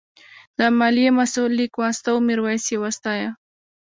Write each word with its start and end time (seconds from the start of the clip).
د 0.57 0.59
مالیې 0.77 1.09
مسوول 1.17 1.51
لیک 1.59 1.73
واستاوه 1.77 2.15
او 2.21 2.25
میرويس 2.27 2.65
یې 2.71 2.77
وستایه. 2.83 3.29